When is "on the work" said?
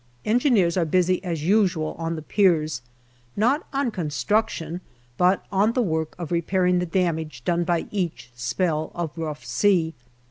5.51-6.15